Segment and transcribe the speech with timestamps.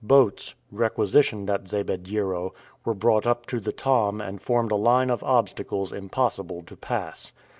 [0.03, 5.21] Boats, requisitioned at Zabediero, were brought up to the Tom and formed a line of
[5.23, 7.33] obstacles impossible to pass.